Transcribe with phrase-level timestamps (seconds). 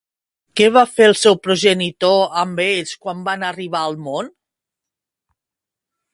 [0.59, 4.35] Què va fer el seu progenitor amb ells quan van arribar al món?